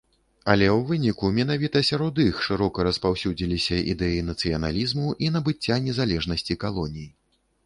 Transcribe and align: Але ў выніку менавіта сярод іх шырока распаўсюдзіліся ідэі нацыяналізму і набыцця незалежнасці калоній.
Але 0.51 0.67
ў 0.67 0.85
выніку 0.91 1.29
менавіта 1.35 1.83
сярод 1.89 2.15
іх 2.23 2.39
шырока 2.47 2.85
распаўсюдзіліся 2.89 3.79
ідэі 3.93 4.25
нацыяналізму 4.31 5.15
і 5.27 5.31
набыцця 5.37 5.79
незалежнасці 5.91 6.61
калоній. 6.67 7.09